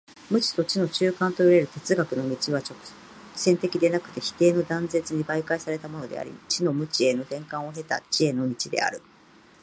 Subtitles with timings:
[0.31, 2.75] 無知と知との中間といわれる哲学の道は直
[3.35, 9.03] 線的でなくて否定の断絶に媒介されたものであり、知の無知への転換を経た知への道である。